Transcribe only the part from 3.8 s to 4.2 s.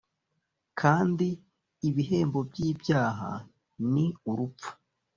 ni